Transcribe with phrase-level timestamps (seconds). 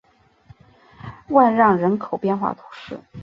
[1.29, 2.99] 万让人口变化图示